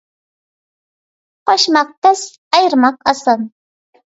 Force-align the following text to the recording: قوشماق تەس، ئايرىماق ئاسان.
قوشماق 1.49 1.93
تەس، 2.07 2.21
ئايرىماق 2.55 2.99
ئاسان. 3.07 3.47